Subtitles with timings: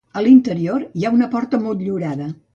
[0.19, 2.33] A l'interior hi ha una porta motllurada.